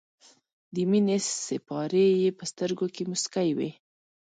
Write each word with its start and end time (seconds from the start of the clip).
د 0.73 0.75
مینې 0.89 1.17
سېپارې 1.45 2.05
یې 2.21 2.29
په 2.37 2.43
سترګو 2.51 2.85
کې 2.95 3.03
موسکۍ 3.09 3.49
وې. 3.57 3.69